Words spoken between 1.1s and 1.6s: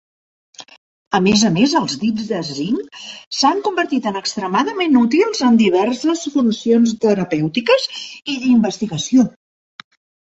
A més a